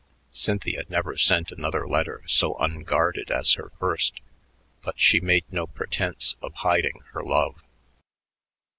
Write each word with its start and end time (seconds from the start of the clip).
Cynthia 0.31 0.81
never 0.89 1.15
sent 1.15 1.51
another 1.51 1.87
letter 1.87 2.23
so 2.25 2.55
unguarded 2.55 3.29
as 3.29 3.53
her 3.53 3.71
first, 3.79 4.19
but 4.81 4.99
she 4.99 5.19
made 5.19 5.45
no 5.51 5.67
pretense 5.67 6.37
of 6.41 6.55
hiding 6.55 7.01
her 7.11 7.21
love. 7.21 7.61